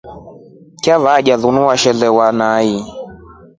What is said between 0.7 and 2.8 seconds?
Chava kutaa linu washelewa nai?